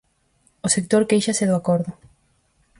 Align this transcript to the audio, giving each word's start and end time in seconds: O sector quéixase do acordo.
O 0.65 0.67
sector 0.75 1.01
quéixase 1.09 1.45
do 1.49 1.55
acordo. 1.61 1.91